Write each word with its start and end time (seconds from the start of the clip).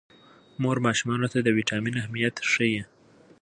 مور 0.61 0.77
ماشومانو 0.85 1.27
ته 1.33 1.39
د 1.41 1.47
ویټامین 1.57 1.93
اهمیت 2.01 2.35
ښيي. 2.51 2.81